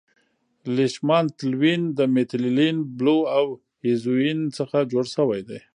لیشمان 0.75 1.25
تلوین 1.37 1.81
د 1.97 1.99
میتیلین 2.15 2.77
بلو 2.97 3.17
او 3.37 3.45
اییوزین 3.85 4.39
څخه 4.57 4.77
جوړ 4.91 5.05
شوی 5.15 5.41
دی. 5.47 5.59